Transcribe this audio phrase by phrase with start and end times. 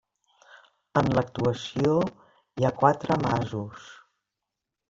[1.01, 1.99] En l'actuació
[2.63, 3.89] hi ha quatre masos.